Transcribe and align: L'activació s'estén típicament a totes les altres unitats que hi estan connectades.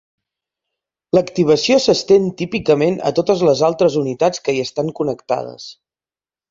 L'activació 1.17 1.77
s'estén 1.83 2.25
típicament 2.41 2.99
a 3.11 3.15
totes 3.21 3.45
les 3.51 3.65
altres 3.71 4.01
unitats 4.05 4.47
que 4.49 4.59
hi 4.59 4.67
estan 4.69 4.95
connectades. 5.03 5.71